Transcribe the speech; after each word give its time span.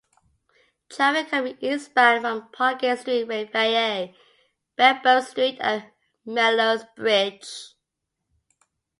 Traffic 0.89 1.29
coming 1.29 1.59
eastbound 1.59 2.21
from 2.21 2.49
Parkgate 2.51 2.97
Street 2.97 3.25
ran 3.25 3.51
via 3.51 4.11
Benburb 4.75 5.21
Street 5.21 5.57
and 5.61 5.91
Mellowes 6.25 6.83
Bridge. 6.95 7.75